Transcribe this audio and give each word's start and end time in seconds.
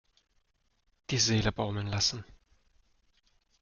Die 1.11 1.19
Seele 1.19 1.51
baumeln 1.51 1.85
lassen. 1.85 2.25